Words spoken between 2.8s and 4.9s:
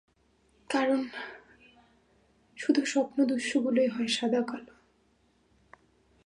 স্বপ্নদূশ্যগুলোই হয় সাদাকালো।